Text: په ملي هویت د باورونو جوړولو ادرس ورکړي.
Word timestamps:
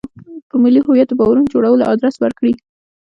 په 0.49 0.55
ملي 0.63 0.81
هویت 0.85 1.07
د 1.09 1.13
باورونو 1.19 1.51
جوړولو 1.53 1.89
ادرس 1.91 2.15
ورکړي. 2.19 2.53